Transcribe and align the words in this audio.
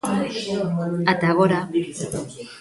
Ata 1.11 1.25
agora. 1.33 1.59